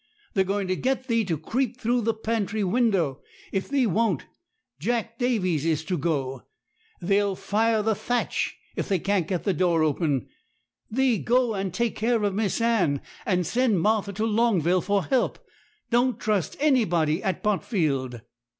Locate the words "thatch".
7.93-8.57